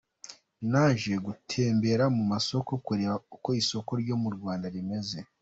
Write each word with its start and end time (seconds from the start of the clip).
Naje 0.71 1.13
gutembera 1.25 2.05
mu 2.15 2.23
masoko, 2.31 2.71
kureba 2.85 3.15
uko 3.35 3.49
isoko 3.61 3.91
ryo 4.01 4.15
mu 4.21 4.29
Rwanda 4.35 4.67
rimeze. 4.75 5.17